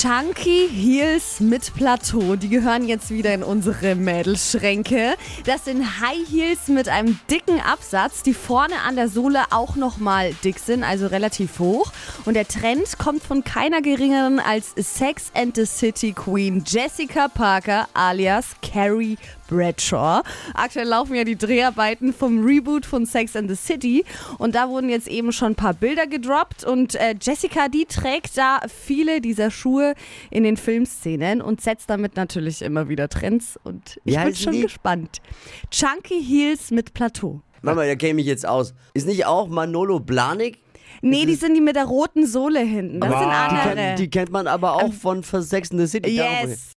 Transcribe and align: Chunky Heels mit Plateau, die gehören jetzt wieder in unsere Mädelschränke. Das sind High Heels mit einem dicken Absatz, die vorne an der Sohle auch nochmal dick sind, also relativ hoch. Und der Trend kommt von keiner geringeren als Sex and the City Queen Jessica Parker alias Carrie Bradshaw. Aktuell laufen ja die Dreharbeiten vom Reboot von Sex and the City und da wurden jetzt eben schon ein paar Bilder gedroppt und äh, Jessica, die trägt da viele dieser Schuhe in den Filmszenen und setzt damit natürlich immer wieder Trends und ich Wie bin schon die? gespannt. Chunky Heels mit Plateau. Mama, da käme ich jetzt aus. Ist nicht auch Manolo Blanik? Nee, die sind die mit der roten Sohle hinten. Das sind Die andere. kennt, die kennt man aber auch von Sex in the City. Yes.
Chunky 0.00 0.68
Heels 0.70 1.38
mit 1.40 1.74
Plateau, 1.74 2.34
die 2.36 2.48
gehören 2.48 2.88
jetzt 2.88 3.10
wieder 3.10 3.34
in 3.34 3.42
unsere 3.42 3.94
Mädelschränke. 3.94 5.16
Das 5.44 5.66
sind 5.66 6.00
High 6.00 6.26
Heels 6.28 6.68
mit 6.68 6.88
einem 6.88 7.20
dicken 7.30 7.60
Absatz, 7.60 8.22
die 8.22 8.32
vorne 8.32 8.80
an 8.88 8.96
der 8.96 9.08
Sohle 9.08 9.42
auch 9.50 9.76
nochmal 9.76 10.32
dick 10.44 10.58
sind, 10.58 10.82
also 10.82 11.08
relativ 11.08 11.58
hoch. 11.58 11.92
Und 12.24 12.34
der 12.34 12.48
Trend 12.48 12.98
kommt 12.98 13.22
von 13.22 13.44
keiner 13.44 13.82
geringeren 13.82 14.40
als 14.40 14.72
Sex 14.76 15.30
and 15.34 15.56
the 15.56 15.66
City 15.66 16.12
Queen 16.12 16.64
Jessica 16.66 17.28
Parker 17.28 17.86
alias 17.92 18.46
Carrie 18.62 19.18
Bradshaw. 19.48 20.22
Aktuell 20.54 20.88
laufen 20.88 21.14
ja 21.14 21.24
die 21.24 21.36
Dreharbeiten 21.36 22.14
vom 22.14 22.42
Reboot 22.42 22.86
von 22.86 23.04
Sex 23.04 23.36
and 23.36 23.50
the 23.50 23.56
City 23.56 24.06
und 24.38 24.54
da 24.54 24.70
wurden 24.70 24.88
jetzt 24.88 25.08
eben 25.08 25.30
schon 25.32 25.52
ein 25.52 25.56
paar 25.56 25.74
Bilder 25.74 26.06
gedroppt 26.06 26.64
und 26.64 26.94
äh, 26.94 27.14
Jessica, 27.20 27.68
die 27.68 27.84
trägt 27.84 28.38
da 28.38 28.60
viele 28.66 29.20
dieser 29.20 29.50
Schuhe 29.50 29.81
in 30.30 30.44
den 30.44 30.56
Filmszenen 30.56 31.40
und 31.42 31.60
setzt 31.60 31.90
damit 31.90 32.16
natürlich 32.16 32.62
immer 32.62 32.88
wieder 32.88 33.08
Trends 33.08 33.58
und 33.64 34.00
ich 34.04 34.16
Wie 34.18 34.24
bin 34.24 34.34
schon 34.34 34.52
die? 34.52 34.62
gespannt. 34.62 35.20
Chunky 35.70 36.22
Heels 36.22 36.70
mit 36.70 36.94
Plateau. 36.94 37.40
Mama, 37.62 37.84
da 37.86 37.94
käme 37.94 38.20
ich 38.20 38.26
jetzt 38.26 38.46
aus. 38.46 38.74
Ist 38.94 39.06
nicht 39.06 39.26
auch 39.26 39.48
Manolo 39.48 40.00
Blanik? 40.00 40.58
Nee, 41.00 41.26
die 41.26 41.34
sind 41.34 41.54
die 41.54 41.60
mit 41.60 41.74
der 41.74 41.84
roten 41.86 42.26
Sohle 42.26 42.60
hinten. 42.60 43.00
Das 43.00 43.10
sind 43.10 43.20
Die 43.20 43.24
andere. 43.34 43.74
kennt, 43.74 43.98
die 43.98 44.10
kennt 44.10 44.30
man 44.30 44.46
aber 44.46 44.74
auch 44.74 44.92
von 44.92 45.22
Sex 45.22 45.70
in 45.70 45.78
the 45.78 45.86
City. 45.86 46.10
Yes. 46.16 46.68